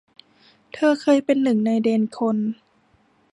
[0.73, 2.37] เธอเคยเป็นหนึ่งในเดนคน